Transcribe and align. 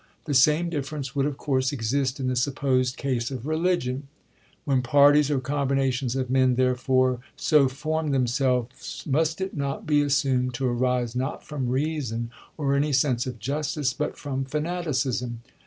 The 0.25 0.33
same 0.33 0.71
difference 0.71 1.15
would, 1.15 1.27
of 1.27 1.37
course, 1.37 1.71
exist 1.71 2.19
in 2.19 2.25
the 2.27 2.35
supposed 2.35 2.97
case 2.97 3.29
of 3.29 3.45
religion. 3.45 4.07
When 4.65 4.81
parties, 4.81 5.29
or 5.29 5.39
combinations 5.39 6.15
of 6.15 6.27
men, 6.31 6.55
there 6.55 6.73
fore, 6.73 7.19
so 7.37 7.69
form 7.69 8.09
themselves, 8.09 9.03
must 9.05 9.41
it 9.41 9.55
not 9.55 9.85
be 9.85 10.01
assumed 10.01 10.55
to 10.55 10.65
arise 10.65 11.15
not 11.15 11.45
from 11.45 11.69
reason 11.69 12.31
or 12.57 12.73
any 12.73 12.93
sense 12.93 13.27
of 13.27 13.37
justice, 13.37 13.93
but 13.93 14.17
from 14.17 14.43
fanati 14.43 14.89
cism 14.89 15.35